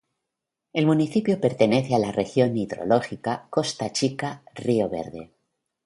[0.73, 5.31] El municipio pertenece a la región hidrológica Costa Chica-Río Verde.